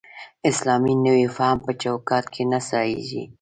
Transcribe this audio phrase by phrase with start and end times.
[0.49, 3.23] اسلامي نوی فهم په چوکاټ کې نه ځایېږي.